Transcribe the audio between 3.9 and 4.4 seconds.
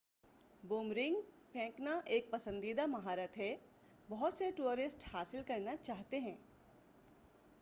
بہت